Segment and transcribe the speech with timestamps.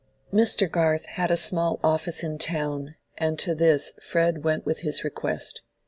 [0.33, 0.67] Mr.
[0.67, 5.03] Garth had a small office in the town, and to this Fred went with his
[5.03, 5.61] request.